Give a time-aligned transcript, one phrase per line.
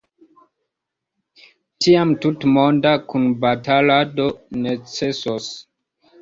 [1.85, 4.27] Tiam tutmonda kunbatalado
[4.65, 5.53] necesos.